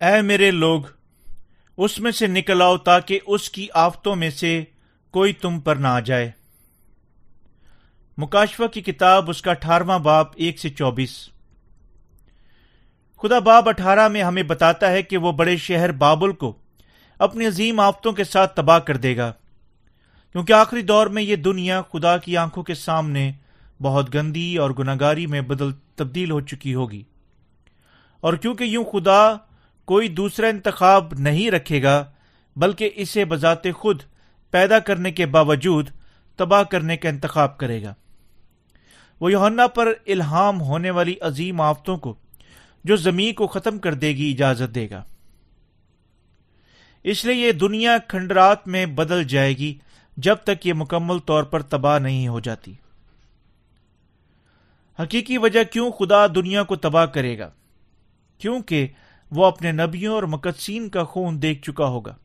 [0.00, 0.82] اے میرے لوگ،
[1.76, 4.64] اس میں سے نکل آؤ تاکہ اس کی آفتوں میں سے
[5.10, 6.30] کوئی تم پر نہ آ جائے۔
[8.18, 11.28] مکاشفہ کی کتاب، اس کا اٹھارواں باپ، ایک سے چوبیس۔
[13.22, 16.58] خدا باب اٹھارہ میں ہمیں بتاتا ہے کہ وہ بڑے شہر بابل کو
[17.18, 19.32] اپنی عظیم آفتوں کے ساتھ تباہ کر دے گا۔
[20.32, 23.32] کیونکہ آخری دور میں یہ دنیا خدا کی آنکھوں کے سامنے
[23.82, 27.02] بہت گندی اور گناگاری میں بدل تبدیل ہو چکی ہوگی۔
[28.20, 29.34] اور کیونکہ یوں خدا
[29.84, 32.04] کوئی دوسرا انتخاب نہیں رکھے گا،
[32.56, 34.02] بلکہ اسے بذات خود
[34.50, 35.90] پیدا کرنے کے باوجود
[36.36, 37.94] تباہ کرنے کا انتخاب کرے گا۔
[39.20, 42.14] وہ یوہنا پر الہام ہونے والی عظیم آفتوں کو،
[42.84, 45.04] جو زمین کو ختم کر دے گی، اجازت دے گا۔
[47.02, 49.78] اس لیے یہ دنیا کھنڈرات میں بدل جائے گی،
[50.16, 52.74] جب تک یہ مکمل طور پر تباہ نہیں ہو جاتی۔
[55.02, 57.50] حقیقی وجہ کیوں خدا دنیا کو تباہ کرے گا؟
[58.38, 58.88] کیونکہ
[59.30, 62.16] وہ اپنے نبیوں اور مقدسین کا خون دیکھ چکا ہوگا۔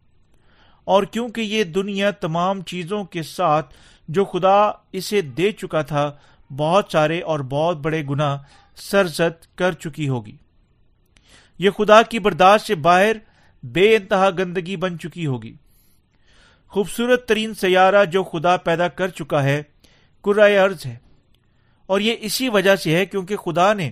[0.83, 3.73] اور کیونکہ یہ دنیا تمام چیزوں کے ساتھ
[4.07, 6.11] جو خدا اسے دے چکا تھا،
[6.57, 8.37] بہت سارے اور بہت بڑے گنا
[8.75, 10.37] سرزد کر چکی ہوگی۔
[11.59, 13.17] یہ خدا کی برداشت سے باہر
[13.63, 15.53] بے انتہا گندگی بن چکی ہوگی۔
[16.67, 19.63] خوبصورت ترین سیارہ جو خدا پیدا کر چکا ہے
[20.23, 20.95] کرائے ارض ہے۔
[21.85, 23.91] اور یہ اسی وجہ سے ہے کیونکہ خدا نے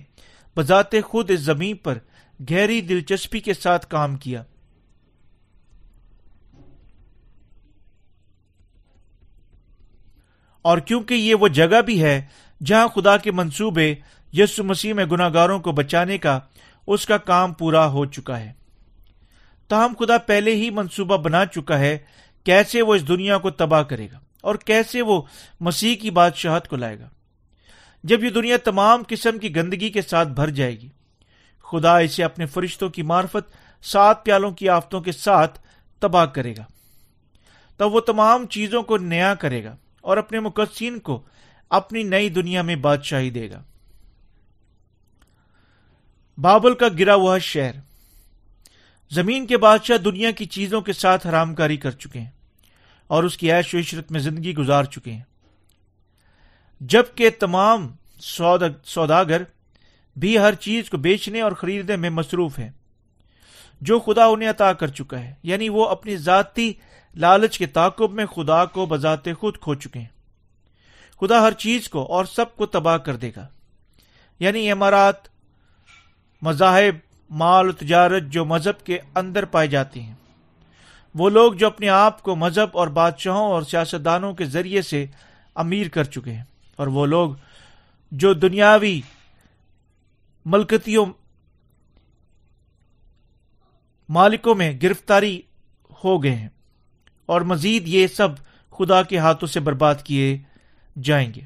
[0.56, 1.98] بذات خود اس زمین پر
[2.40, 4.42] گہری دلچسپی کے ساتھ کام کیا۔
[10.62, 12.24] اور کیونکہ یہ وہ جگہ بھی ہے
[12.64, 13.94] جہاں خدا کے منصوبے
[14.32, 16.40] یسو مسیح میں گناگاروں کو بچانے کا
[16.86, 18.52] اس کا کام پورا ہو چکا ہے۔
[19.68, 21.98] تاہم خدا پہلے ہی منصوبہ بنا چکا ہے
[22.44, 25.22] کیسے وہ اس دنیا کو تباہ کرے گا اور کیسے وہ
[25.60, 27.08] مسیح کی بادشاہت کو لائے گا۔
[28.04, 30.88] جب یہ دنیا تمام قسم کی گندگی کے ساتھ بھر جائے گی
[31.74, 33.52] خدا اسے اپنے فرشتوں کی معرفت
[33.84, 35.58] سات پیالوں کی آفتوں کے ساتھ
[36.00, 36.64] تباہ کرے گا۔
[37.76, 41.22] تب وہ تمام چیزوں کو نیا کرے گا اور اپنے مقدسین کو
[41.70, 43.62] اپنی نئی دنیا میں بادشاہی دے گا۔
[46.38, 47.72] بابل کا گرا ہوا شہر۔
[49.10, 52.30] زمین کے بادشاہ دنیا کی چیزوں کے ساتھ حرام کاری کر چکے ہیں
[53.06, 55.22] اور اس کی عیش و عشرت میں زندگی گزار چکے ہیں۔
[56.80, 57.92] جبکہ تمام
[58.84, 59.42] سوداگر
[60.16, 62.70] بھی ہر چیز کو بیچنے اور خریدنے میں مصروف ہیں۔
[63.80, 66.72] جو خدا انہیں عطا کر چکا ہے یعنی وہ اپنی ذاتی
[67.16, 70.06] لالچ کے تعقب میں خدا کو بذات خود کھو چکے ہیں۔
[71.20, 73.48] خدا ہر چیز کو اور سب کو تباہ کر دے گا۔
[74.40, 75.14] یعنی امارات
[76.42, 76.94] مذاہب،
[77.30, 80.14] مال و تجارت جو مذہب کے اندر پائے جاتی ہیں۔
[81.14, 85.06] وہ لوگ جو اپنے آپ کو مذہب اور بادشاہوں اور سیاستدانوں کے ذریعے سے
[85.54, 86.44] امیر کر چکے ہیں۔
[86.76, 87.34] اور وہ لوگ
[88.10, 89.00] جو دنیاوی
[90.44, 91.06] ملکتیوں
[94.08, 95.40] مالکوں میں گرفتاری
[96.04, 96.48] ہو گئے ہیں
[97.26, 98.28] اور مزید یہ سب
[98.70, 100.38] خدا کے ہاتھوں سے برباد کیے
[101.02, 101.40] جائیں گے۔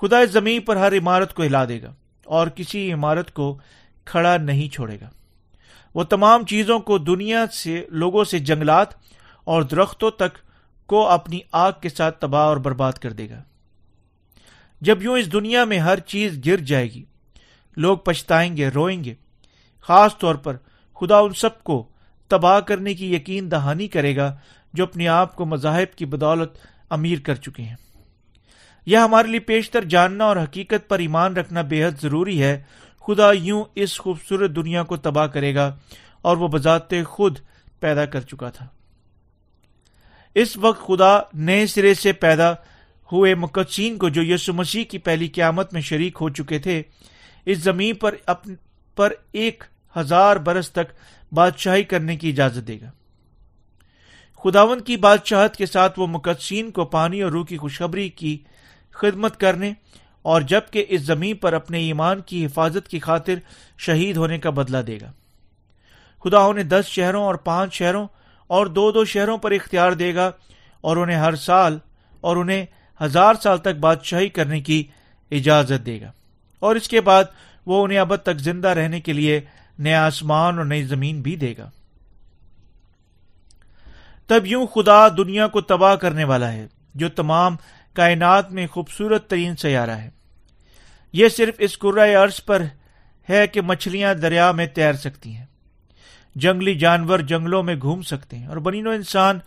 [0.00, 1.94] خدا اس زمین پر ہر عمارت کو ہلا دے گا
[2.24, 3.58] اور کسی عمارت کو
[4.04, 5.10] کھڑا نہیں چھوڑے گا۔
[5.94, 8.88] وہ تمام چیزوں کو دنیا سے، لوگوں سے جنگلات
[9.44, 10.38] اور درختوں تک
[10.86, 13.42] کو اپنی آگ کے ساتھ تباہ اور برباد کر دے گا۔
[14.80, 17.04] جب یوں اس دنیا میں ہر چیز گر جائے گی
[17.76, 19.14] لوگ پچھتائیں گے، روئیں گے۔
[19.80, 20.56] خاص طور پر
[21.00, 21.88] خدا ان سب کو
[22.28, 24.36] تباہ کرنے کی یقین دہانی کرے گا
[24.74, 26.58] جو اپنے آپ کو مذاہب کی بدولت
[26.90, 27.76] امیر کر چکے ہیں۔
[28.86, 32.62] یہ ہمارے لیے پیشتر جاننا اور حقیقت پر ایمان رکھنا بے حد ضروری ہے۔
[33.06, 35.76] خدا یوں اس خوبصورت دنیا کو تباہ کرے گا
[36.22, 37.38] اور وہ بذات خود
[37.80, 38.66] پیدا کر چکا تھا۔
[40.34, 42.52] اس وقت خدا نئے سرے سے پیدا
[43.12, 46.82] ہوئے مقدسین کو جو یسو مسیح کی پہلی قیامت میں شریک ہو چکے تھے
[47.46, 48.54] اس زمین پر اپن
[48.96, 49.64] پر ایک
[49.96, 50.92] ہزار برس تک
[51.32, 52.90] بادشاہی کرنے کی اجازت دے گا۔
[54.44, 58.38] خداون کی بادشاہت کے ساتھ وہ مقدسین کو پانی اور روح کی خوشخبری کی
[58.90, 59.72] خدمت کرنے
[60.22, 63.34] اور جبکہ اس زمین پر اپنے ایمان کی حفاظت کی خاطر
[63.78, 65.12] شہید ہونے کا بدلہ دے گا۔
[66.24, 68.06] خدا انہیں دس شہروں اور پانچ شہروں
[68.46, 70.30] اور دو دو شہروں پر اختیار دے گا
[70.80, 71.78] اور انہیں ہر سال
[72.20, 72.66] اور انہیں
[73.02, 74.84] ہزار سال تک بادشاہی کرنے کی
[75.30, 76.12] اجازت دے گا۔
[76.58, 77.24] اور اس کے بعد
[77.66, 79.40] وہ انہیں اب تک زندہ رہنے کے لیے
[79.78, 81.70] نیا آسمان اور نئی زمین بھی دے گا۔
[84.26, 87.56] تب یوں خدا دنیا کو تباہ کرنے والا ہے، جو تمام
[87.94, 90.10] کائنات میں خوبصورت ترین سیارہ ہے۔
[91.12, 91.78] یہ صرف اس
[92.22, 92.62] عرض پر
[93.28, 95.44] ہے کہ مچھلیاں دریا میں تیر سکتی ہیں۔
[96.34, 99.38] جنگلی جانور جنگلوں میں گھوم سکتے ہیں اور بنینو انسان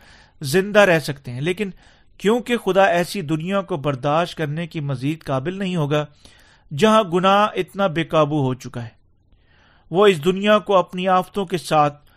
[0.41, 1.69] زندہ رہ سکتے ہیں، لیکن
[2.17, 6.05] کیونکہ خدا ایسی دنیا کو برداشت کرنے کی مزید قابل نہیں ہوگا
[6.77, 9.00] جہاں گناہ اتنا بے قابو ہو چکا ہے۔
[9.92, 12.12] وہ اس دنیا کو اپنی آفتوں کے ساتھ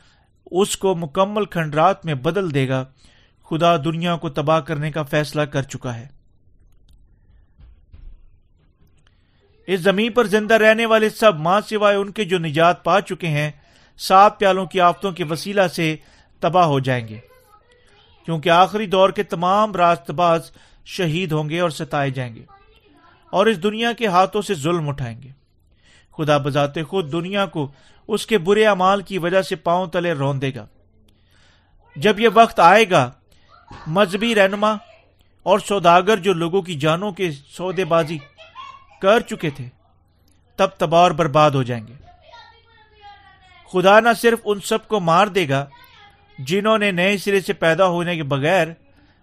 [0.51, 2.85] اس کو مکمل کھنڈرات میں بدل دے گا۔
[3.51, 6.09] خدا دنیا کو تباہ کرنے کا فیصلہ کر چکا ہے۔
[9.67, 13.27] اس زمین پر زندہ رہنے والے سب ماں سوائے ان کے جو نجات پا چکے
[13.27, 13.51] ہیں،
[13.99, 15.97] سات پیالوں کی آفتوں کے وسیلہ سے
[16.41, 17.19] تباہ ہو جائیں گے۔
[18.25, 20.51] کیونکہ آخری دور کے تمام راست باز
[20.85, 22.62] شہید ہوں گے اور ستائے جائیں گے۔
[23.33, 25.29] اور اس دنیا کے ہاتھوں سے ظلم اٹھائیں گے۔
[26.19, 27.71] خدا بذات خود دنیا کو
[28.09, 30.67] اس کے برے امال کی وجہ سے پاؤں تلے رون دے گا۔
[31.97, 33.11] جب یہ وقت آئے گا،
[33.87, 34.73] مذہبی رہنما
[35.43, 38.19] اور سوداگر جو لوگوں کی جانوں کے سودے بازی
[39.03, 39.69] کر چکے تھے،
[40.57, 41.95] تب تباہ اور برباد ہو جائیں گے۔
[43.73, 45.67] خدا نہ صرف ان سب کو مار دے گا
[46.39, 48.69] جنہوں نے نئے سرے سے پیدا ہونے کے بغیر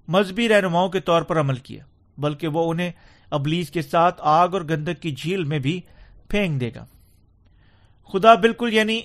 [0.08, 1.84] مذہبی رہنماؤں کے طور پر عمل کیا،
[2.18, 2.92] بلکہ وہ انہیں
[3.30, 5.81] ابلیس کے ساتھ آگ اور گندک کی جھیل میں بھی
[6.30, 6.86] پھینک دے گا۔
[8.14, 9.02] خدا بالکل یعنی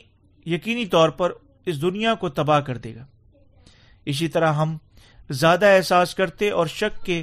[0.46, 1.32] یقینی طور پر
[1.66, 3.06] اس دنیا کو تباہ کر دے گا۔
[4.04, 4.76] اسی طرح ہم
[5.30, 7.22] زیادہ احساس کرتے اور شک کے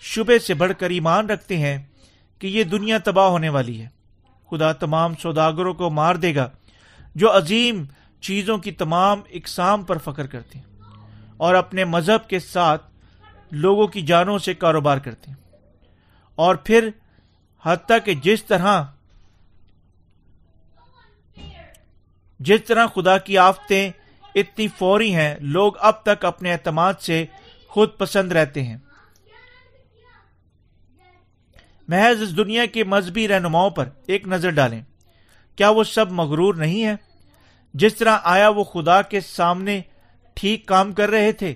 [0.00, 1.78] شبے سے بڑھ کر ایمان رکھتے ہیں
[2.38, 3.88] کہ یہ دنیا تباہ ہونے والی ہے۔
[4.50, 6.50] خدا تمام سوداگروں کو مار دے گا
[7.14, 7.84] جو عظیم
[8.20, 10.64] چیزوں کی تمام اقسام پر فخر کرتے ہیں
[11.36, 12.90] اور اپنے مذہب کے ساتھ
[13.50, 15.47] لوگوں کی جانوں سے کاروبار کرتے ہیں۔
[16.38, 16.88] اور پھر
[17.62, 18.82] حتیٰ کہ جس طرح
[22.40, 23.90] جس طرح خدا کی آفتیں
[24.34, 27.26] اتنی فوری ہیں، لوگ اب تک اپنے اعتماد سے
[27.68, 28.76] خود پسند رہتے ہیں۔
[31.88, 34.82] محض اس دنیا کے مذہبی رہنماؤں پر ایک نظر ڈالیں۔
[35.56, 36.94] کیا وہ سب مغرور نہیں ہے
[37.74, 39.80] جس طرح آیا وہ خدا کے سامنے
[40.34, 41.54] ٹھیک کام کر رہے تھے۔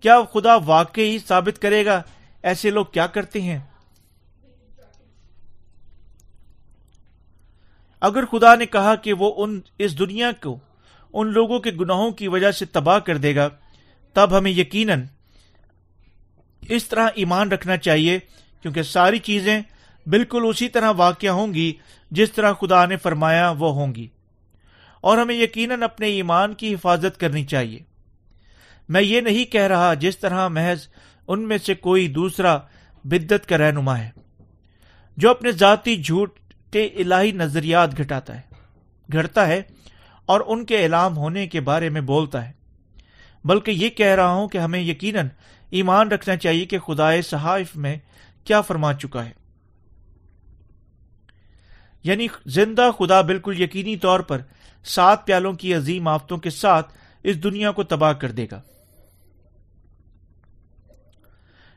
[0.00, 2.02] کیا خدا واقعی ثابت کرے گا؟
[2.42, 3.58] ایسے لوگ کیا کرتے ہیں؟
[8.00, 10.58] اگر خدا نے کہا کہ وہ ان اس دنیا کو،
[11.12, 13.48] ان لوگوں کے گناہوں کی وجہ سے تباہ کر دے گا،
[14.12, 15.04] تب ہمیں یقیناً
[16.68, 18.18] اس طرح ایمان رکھنا چاہیے،
[18.62, 19.60] کیونکہ ساری چیزیں
[20.06, 21.72] بالکل اسی طرح واقع ہوں گی،
[22.10, 24.08] جس طرح خدا نے فرمایا وہ ہوں گی۔
[25.00, 27.78] اور ہمیں یقیناً اپنے ایمان کی حفاظت کرنی چاہیے۔
[28.88, 30.86] میں یہ نہیں کہہ رہا جس طرح محض
[31.28, 32.58] ان میں سے کوئی دوسرا
[33.04, 34.10] بدت کا رہنما ہے۔
[35.16, 36.39] جو اپنے ذاتی جھوٹے
[36.78, 38.40] الہی نظریات گھٹاتا ہے،
[39.12, 39.62] گھڑتا ہے
[40.26, 42.52] اور ان کے اعلام ہونے کے بارے میں بولتا ہے۔
[43.44, 45.28] بلکہ یہ کہہ رہا ہوں کہ ہمیں یقیناً
[45.70, 47.96] ایمان رکھنا چاہیے کہ خدا صحائف میں
[48.44, 49.30] کیا فرما چکا ہے۔
[52.04, 54.38] یعنی زندہ خدا بالکل یقینی طور پر
[54.84, 56.92] سات پیالوں کی عظیم آفتوں کے ساتھ
[57.22, 58.60] اس دنیا کو تباہ کر دے گا۔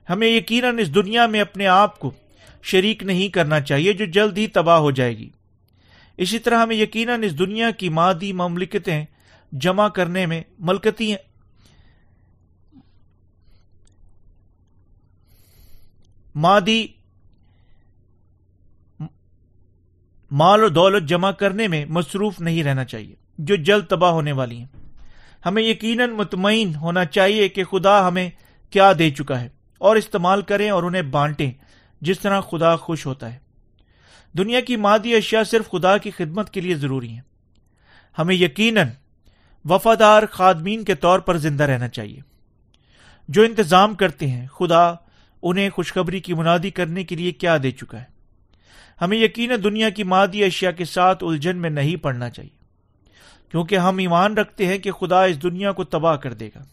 [0.10, 2.12] ہمیں یقیناً اس دنیا میں اپنے آپ کو
[2.64, 5.30] شریک نہیں کرنا چاہیے جو جلد ہی تباہ ہو جائے گی۔
[6.18, 9.06] اسی طرح ہمیں یقیناً اس دنیا کی مادی مملکتیں
[9.52, 11.14] جمع کرنے میں ملکتی
[16.36, 16.88] مادی
[20.32, 24.58] مال و دولت جمع کرنے میں مصروف نہیں رہنا چاہیے، جو جلد تباہ ہونے والی
[24.58, 24.66] ہیں۔
[25.46, 28.30] ہمیں یقیناً مطمئن ہونا چاہیے کہ خدا ہمیں
[28.70, 31.52] کیا دے چکا ہے اور استعمال کریں اور انہیں بانٹیں۔
[32.04, 33.40] جس طرح خدا خوش ہوتا ہے۔
[34.38, 37.22] دنیا کی مادی اشیاء صرف خدا کی خدمت کے لیے ضروری ہیں۔
[38.18, 38.88] ہمیں یقیناً
[39.66, 42.20] وفادار خادمین کے طور پر زندہ رہنا چاہیے۔
[43.28, 44.94] جو انتظام کرتے ہیں، خدا
[45.42, 48.06] انہیں خوشخبری کی منادی کرنے کے لیے کیا دے چکا ہے۔
[49.02, 52.64] ہمیں یقین دنیا کی مادی اشیاء کے ساتھ الجھن میں نہیں پڑنا چاہیے۔
[53.52, 56.64] کیونکہ ہم ایمان رکھتے ہیں کہ خدا اس دنیا کو تباہ کر دے گا۔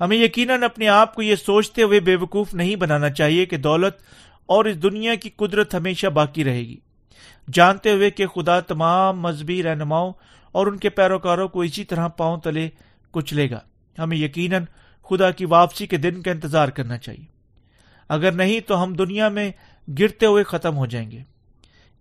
[0.00, 3.94] ہمیں یقیناً اپنے آپ کو یہ سوچتے ہوئے بے وقوف نہیں بنانا چاہیے کہ دولت
[4.46, 6.76] اور اس دنیا کی قدرت ہمیشہ باقی رہے گی۔
[7.52, 10.12] جانتے ہوئے کہ خدا تمام مذہبی رہنماؤں
[10.52, 12.68] اور ان کے پیروکاروں کو اسی طرح پاؤں تلے
[13.10, 13.60] کچلے گا۔
[13.98, 14.64] ہمیں یقیناً
[15.10, 17.24] خدا کی واپسی کے دن کا انتظار کرنا چاہیے۔
[18.08, 19.50] اگر نہیں تو ہم دنیا میں
[19.98, 21.22] گرتے ہوئے ختم ہو جائیں گے۔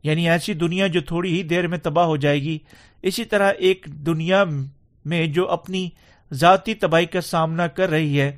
[0.03, 2.57] یعنی ایسی دنیا جو تھوڑی ہی دیر میں تباہ ہو جائے گی،
[3.01, 4.43] اسی طرح ایک دنیا
[5.05, 5.89] میں جو اپنی
[6.33, 8.37] ذاتی تباہی کا سامنا کر رہی ہے۔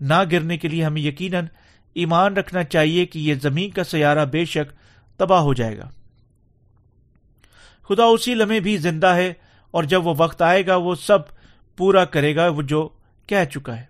[0.00, 1.46] نہ گرنے کے لیے ہمیں یقیناً
[1.94, 4.72] ایمان رکھنا چاہیے کہ یہ زمین کا سیارہ بے شک
[5.18, 5.90] تباہ ہو جائے گا۔
[7.88, 9.32] خدا اسی لمحے بھی زندہ ہے
[9.70, 11.18] اور جب وہ وقت آئے گا، وہ سب
[11.76, 12.88] پورا کرے گا، وہ جو
[13.26, 13.84] کہہ چکا ہے۔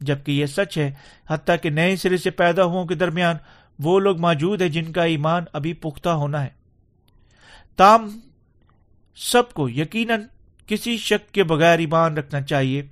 [0.00, 0.92] جبکہ یہ سچ ہے،
[1.28, 3.36] حتیٰ کہ نئے سرے سے پیدا ہو کے درمیان
[3.78, 6.48] وہ لوگ موجود ہیں جن کا ایمان ابھی پختہ ہونا ہے۔
[7.76, 8.20] تام
[9.16, 10.22] سب کو یقیناً
[10.70, 12.82] کسی شک کے بغیر ایمان رکھنا چاہیے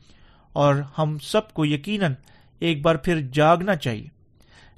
[0.52, 2.14] اور ہم سب کو یقیناً
[2.60, 4.06] ایک بار پھر جاگنا چاہیے۔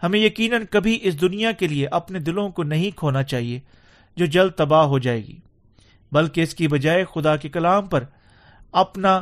[0.03, 3.61] ہمیں یقیناً کبھی اس دنیا کے لیے اپنے دلوں کو نہیں کھونا چاہیے
[4.17, 5.39] جو جلد تباہ ہو جائے گی،
[6.13, 8.05] بلکہ اس کی بجائے خدا کے کلام پر
[8.73, 9.21] اپنا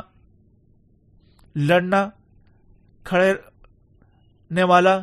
[1.55, 2.09] لڑنا،
[3.03, 4.99] کھڑنے والا،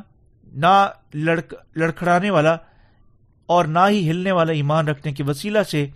[0.54, 2.56] نہ لڑکھڑانے والا
[3.49, 5.87] اور نہ ہی ہلنے والا ایمان رکھنے کے وسیلہ سے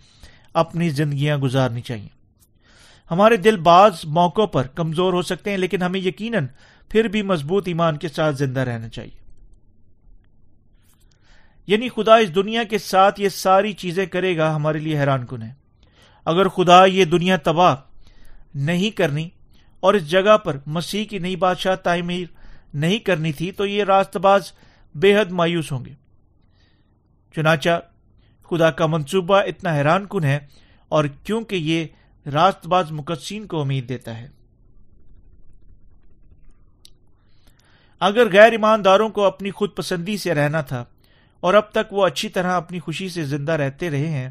[0.53, 2.20] اپنی زندگیاں گزارنی چاہیے۔
[3.11, 6.47] ہمارے دل بعض موقعوں پر کمزور ہو سکتے ہیں، لیکن ہمیں یقیناً
[6.89, 9.19] پھر بھی مضبوط ایمان کے ساتھ زندہ رہنا چاہیے۔
[11.67, 15.41] یعنی خدا اس دنیا کے ساتھ یہ ساری چیزیں کرے گا، ہمارے لیے حیران کن
[15.41, 15.53] ہے۔
[16.25, 17.75] اگر خدا یہ دنیا تباہ
[18.55, 19.29] نہیں کرنی
[19.79, 22.25] اور اس جگہ پر مسیح کی نئی بادشاہ تعمیر
[22.73, 24.51] نہیں کرنی تھی، تو یہ راست باز
[24.95, 25.93] بے حد مایوس ہوں گے۔
[27.35, 27.79] چنانچہ
[28.49, 30.39] خدا کا منصوبہ اتنا حیران کن ہے،
[30.89, 31.85] اور کیونکہ یہ
[32.25, 34.27] راست باز مقدسین کو امید دیتا ہے۔
[37.99, 40.85] اگر غیر ایمانداروں کو اپنی خود پسندی سے رہنا تھا
[41.39, 44.29] اور اب تک وہ اچھی طرح اپنی خوشی سے زندہ رہتے رہے ہیں،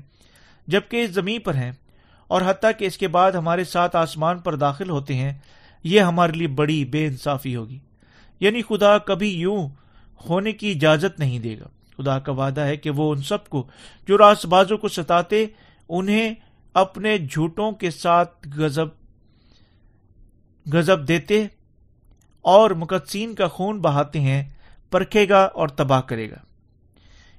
[0.66, 1.73] جبکہ اس زمین پر ہیں
[2.28, 5.32] اور حتیٰ کہ اس کے بعد ہمارے ساتھ آسمان پر داخل ہوتے ہیں،
[5.85, 7.78] یہ ہمارے لیے بڑی بے انصافی ہوگی۔
[8.40, 9.68] یعنی خدا کبھی یوں
[10.28, 13.66] ہونے کی اجازت نہیں دے گا۔ خدا کا وعدہ ہے کہ وہ ان سب کو
[14.09, 15.47] جو راس بازوں کو ستاتے،
[15.88, 16.35] انہیں
[16.74, 18.86] اپنے جھوٹوں کے ساتھ گزب
[20.74, 21.46] گزب دیتے
[22.40, 24.44] اور مقدسین کا خون بہاتے ہیں،
[24.90, 26.36] پرکھے گا اور تباہ کرے گا۔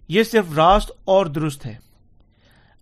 [0.07, 1.77] یہ صرف راست اور درست ہے۔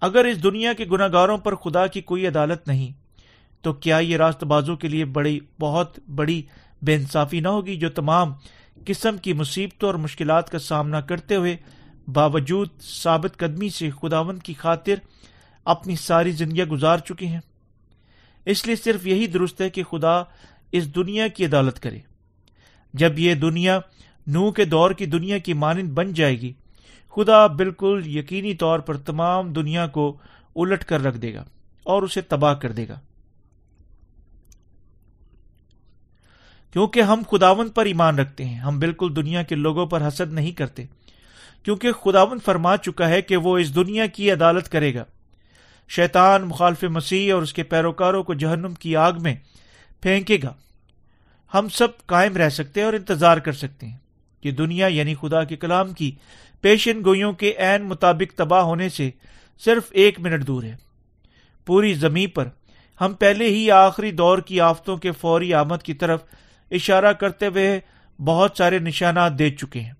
[0.01, 2.91] اگر اس دنیا کے گناہ گاروں پر خدا کی کوئی عدالت نہیں،
[3.61, 6.41] تو کیا یہ راست بازوں کے لیے بڑی، بہت بڑی
[6.81, 8.33] بے انصافی نہ ہوگی جو تمام
[8.85, 11.57] قسم کی مصیبتوں اور مشکلات کا سامنا کرتے ہوئے
[12.07, 14.93] باوجود ثابت قدمی سے خداون کی خاطر
[15.65, 17.39] اپنی ساری زندگیاں گزار چکے ہیں۔
[18.45, 20.23] اس لیے صرف یہی درست ہے کہ خدا
[20.71, 21.99] اس دنیا کی عدالت کرے۔
[22.93, 23.79] جب یہ دنیا
[24.27, 26.53] نو کے دور کی دنیا کی مانند بن جائے گی،
[27.09, 30.17] خدا بالکل یقینی طور پر تمام دنیا کو
[30.55, 31.43] الٹ کر رکھ دے گا
[31.83, 32.99] اور اسے تباہ کر دے گا۔
[36.73, 40.51] کیونکہ ہم خداون پر ایمان رکھتے ہیں، ہم بالکل دنیا کے لوگوں پر حسد نہیں
[40.51, 40.85] کرتے۔
[41.63, 45.03] کیونکہ خداون فرما چکا ہے کہ وہ اس دنیا کی عدالت کرے گا۔
[45.89, 49.36] شیطان مخالف مسیح اور اس کے پیروکاروں کو جہنم کی آگ میں
[50.01, 50.53] پھینکے گا۔
[51.53, 53.98] ہم سب قائم رہ سکتے ہیں اور انتظار کر سکتے ہیں
[54.41, 56.12] کہ دنیا یعنی خدا کے کلام کی
[56.62, 59.10] پیشن گوئیوں کے عین مطابق تباہ ہونے سے
[59.60, 60.75] صرف ایک منٹ دور ہے۔
[61.65, 62.48] پوری زمین پر
[63.01, 66.24] ہم پہلے ہی آخری دور کی آفتوں کے فوری آمد کی طرف
[66.72, 67.79] اشارہ کرتے ہوئے
[68.25, 69.93] بہت سارے نشانات دے چکے ہیں۔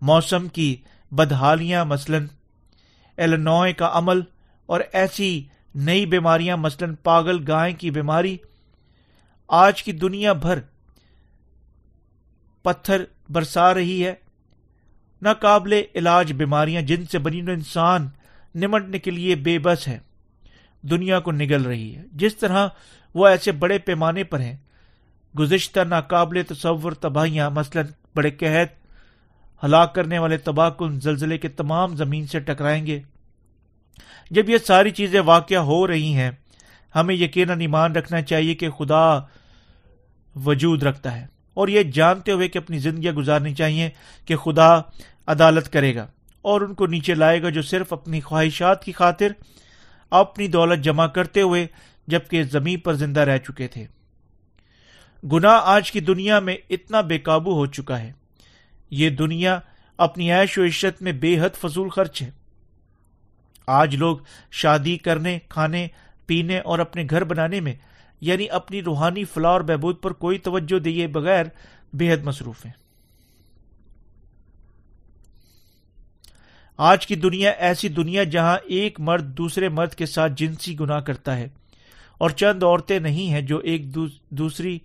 [0.00, 0.76] موسم کی
[1.10, 2.26] بدحالیاں مثلاً
[3.16, 4.20] ایلنوئے کا عمل
[4.66, 5.42] اور ایسی
[5.74, 8.36] نئی بیماریاں مثلاً پاگل گائے کی بیماری،
[9.48, 10.58] آج کی دنیا بھر
[12.62, 14.14] پتھر برسا رہی ہے۔
[15.22, 18.08] ناقابل علاج بیماریاں جن سے بنی نو انسان
[18.54, 19.98] نمٹنے کے لیے بے بس ہے،
[20.82, 22.68] دنیا کو نگل رہی ہے۔ جس طرح
[23.14, 24.56] وہ ایسے بڑے پیمانے پر ہیں،
[25.38, 27.82] گزشتہ ناقابل تصور تباہیاں مثلا
[28.14, 28.86] بڑے قحط،
[29.64, 33.00] ہلاک کرنے والے تباہ کن زلزلے کے تمام زمین سے ٹکرائیں گے۔
[34.30, 36.30] جب یہ ساری چیزیں واقع ہو رہی ہیں،
[36.94, 39.18] ہمیں یقیناً ایمان رکھنا چاہیے کہ خدا
[40.44, 43.90] وجود رکھتا ہے۔ اور یہ جانتے ہوئے کہ اپنی زندگیاں گزارنی چاہیے
[44.24, 44.78] کہ خدا
[45.26, 46.06] عدالت کرے گا
[46.42, 49.28] اور ان کو نیچے لائے گا جو صرف اپنی خواہشات کی خاطر
[50.10, 51.66] اپنی دولت جمع کرتے ہوئے
[52.06, 53.86] جبکہ زمین پر زندہ رہ چکے تھے۔
[55.32, 58.12] گنا آج کی دنیا میں اتنا بے قابو ہو چکا ہے۔
[58.90, 59.58] یہ دنیا
[59.98, 62.30] اپنی عیش و عشت میں بے حد فضول خرچ ہے۔
[63.68, 64.16] آج لوگ
[64.52, 65.86] شادی کرنے، کھانے،
[66.28, 67.74] پینے اور اپنے گھر بنانے میں
[68.22, 71.44] یعنی اپنی روحانی فلاح اور بہبود پر کوئی توجہ دیے بغیر
[71.92, 72.72] بے حد مصروف ہیں۔
[76.78, 81.36] آج کی دنیا ایسی دنیا جہاں ایک مرد دوسرے مرد کے ساتھ جنسی گنا کرتا
[81.36, 81.46] ہے،
[82.20, 84.78] اور چند عورتیں نہیں ہیں جو ایک دوسری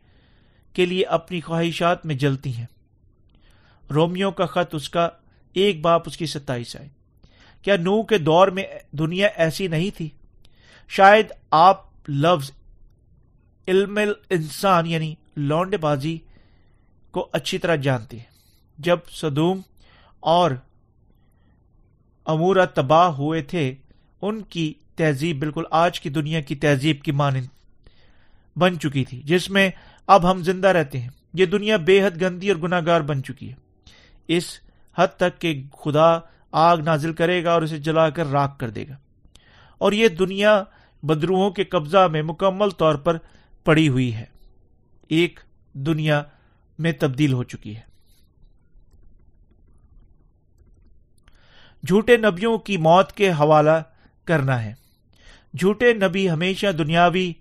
[0.76, 2.66] کے لیے اپنی خواہشات میں جلتی ہیں۔
[3.90, 5.08] رومیو کا خط اس کا،
[5.56, 6.88] ایک باپ اس کی ستائیس آئے۔
[7.62, 10.10] کیا نو کے دور میں دنیا ایسی نہیں تھی؟
[10.88, 12.52] شاید آپ لفظ
[13.68, 14.00] علم
[14.30, 16.18] انسان یعنی لونڈے بازی
[17.12, 18.32] کو اچھی طرح جانتے ہیں۔
[18.78, 19.62] جب صدوم
[20.20, 20.52] اور
[22.26, 23.76] امورا تباہ ہوئے تھے،
[24.22, 27.46] ان کی تہذیب بالکل آج کی دنیا کی تہذیب کی مانند
[28.56, 29.70] بن چکی تھی، جس میں
[30.08, 33.50] اب ہم زندہ رہتے ہیں۔ یہ دنیا بے حد گندی اور گناہ گار بن چکی
[33.50, 33.56] ہے۔
[34.28, 34.44] اس
[34.98, 36.20] حد تک کہ خدا
[36.52, 38.96] آگ نازل کرے گا اور اسے جلا کر راک کر دے گا۔
[39.78, 40.64] اور یہ دنیا
[41.04, 43.18] بدروہوں کے قبضہ میں مکمل طور پر
[43.64, 44.26] پڑی ہوئی ہے۔
[45.08, 45.40] ایک
[45.74, 46.24] دنیا
[46.80, 47.92] میں تبدیل ہو چکی ہے۔
[51.88, 53.82] جھوٹے نبیوں کی موت کے حوالہ
[54.26, 54.74] کرنا ہے۔
[55.60, 57.34] جھوٹے نبی ہمیشہ دنیاوی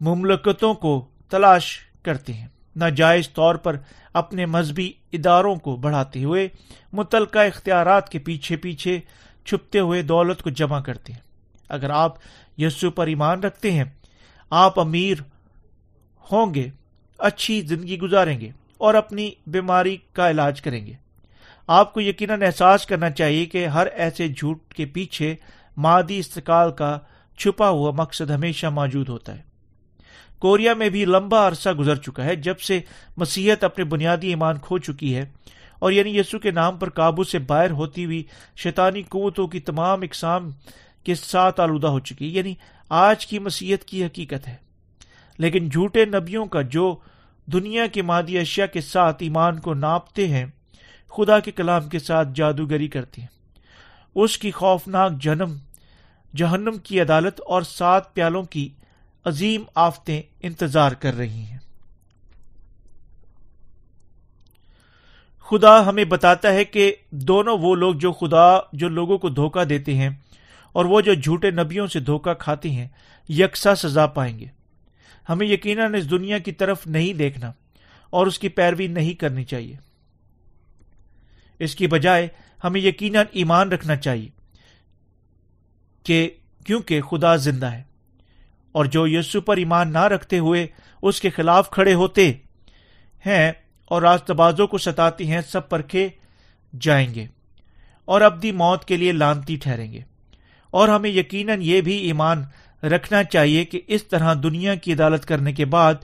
[0.00, 3.76] مملکتوں کو تلاش کرتے ہیں۔ ناجائز طور پر
[4.12, 6.48] اپنے مذہبی اداروں کو بڑھاتے ہوئے
[6.92, 9.00] متعلقہ اختیارات کے پیچھے پیچھے
[9.44, 11.20] چھپتے ہوئے دولت کو جمع کرتے ہیں۔
[11.68, 12.14] اگر آپ
[12.58, 13.84] یسو پر ایمان رکھتے ہیں،
[14.50, 15.14] آپ امیر
[16.32, 16.70] ہوں گے،
[17.18, 20.92] اچھی زندگی گزاریں گے اور اپنی بیماری کا علاج کریں گے۔
[21.66, 25.34] آپ کو یقیناً احساس کرنا چاہیے کہ ہر ایسے جھوٹ کے پیچھے
[25.76, 26.98] مادی استقال کا
[27.38, 29.51] چھپا ہوا مقصد ہمیشہ موجود ہوتا ہے۔
[30.42, 32.80] کوریا میں بھی لمبا عرصہ گزر چکا ہے جب سے
[33.16, 35.24] مسیحت اپنے بنیادی ایمان کھو چکی ہے
[35.78, 38.22] اور یعنی یسو کے نام پر قابو سے باہر ہوتی ہوئی
[38.56, 40.50] شیطانی قوتوں کی تمام اقسام
[41.04, 42.54] کے ساتھ آلودہ ہو چکی یعنی
[42.88, 44.56] آج کی مسیحت کی حقیقت ہے۔
[45.38, 46.96] لیکن جھوٹے نبیوں کا جو
[47.46, 50.46] دنیا کے مادی اشیاء کے ساتھ ایمان کو ناپتے ہیں،
[51.08, 53.28] خدا کے کلام کے ساتھ جادوگری کرتے ہیں۔
[54.14, 55.56] اس کی خوفناک جنم،
[56.36, 58.68] جہنم کی عدالت اور سات پیالوں کی
[59.24, 61.58] عظیم آفتیں انتظار کر رہی ہیں۔
[65.38, 69.94] خدا ہمیں بتاتا ہے کہ دونوں وہ لوگ جو خدا، جو لوگوں کو دھوکہ دیتے
[69.94, 70.10] ہیں
[70.72, 72.88] اور وہ جو جھوٹے نبیوں سے دھوکہ کھاتے ہیں،
[73.28, 74.46] یکساں سزا پائیں گے۔
[75.28, 77.52] ہمیں یقیناً اس دنیا کی طرف نہیں دیکھنا
[78.10, 79.76] اور اس کی پیروی نہیں کرنی چاہیے۔
[81.58, 82.28] اس کی بجائے
[82.64, 84.28] ہمیں یقیناً ایمان رکھنا چاہیے
[86.02, 86.30] کہ
[86.66, 87.91] کیونکہ خدا زندہ ہے۔
[88.72, 90.66] اور جو یسو پر ایمان نہ رکھتے ہوئے
[91.02, 92.32] اس کے خلاف کھڑے ہوتے
[93.26, 93.52] ہیں
[93.84, 96.08] اور راست بازوں کو ستاتی ہیں، سب پرکھے
[96.80, 97.26] جائیں گے
[98.04, 100.00] اور ابدی موت کے لیے لانتی ٹھہریں گے۔
[100.70, 102.42] اور ہمیں یقیناً یہ بھی ایمان
[102.82, 105.94] رکھنا چاہیے کہ اس طرح دنیا کی عدالت کرنے کے بعد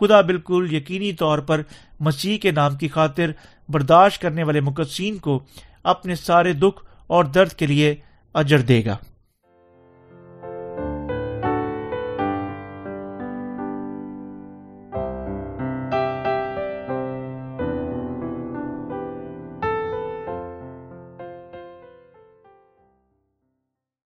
[0.00, 1.62] خدا بالکل یقینی طور پر
[2.00, 3.30] مسیح کے نام کی خاطر
[3.68, 5.42] برداشت کرنے والے مقدسین کو
[5.82, 7.94] اپنے سارے دکھ اور درد کے لیے
[8.34, 8.96] اجر دے گا۔